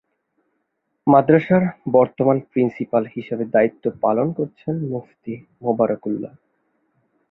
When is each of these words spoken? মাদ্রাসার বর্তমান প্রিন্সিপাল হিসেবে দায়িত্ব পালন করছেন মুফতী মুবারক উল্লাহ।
মাদ্রাসার 1.07 1.63
বর্তমান 1.91 2.37
প্রিন্সিপাল 2.51 3.03
হিসেবে 3.15 3.43
দায়িত্ব 3.45 3.83
পালন 4.01 4.27
করছেন 4.33 4.75
মুফতী 4.91 5.33
মুবারক 5.61 6.01
উল্লাহ। 6.05 6.33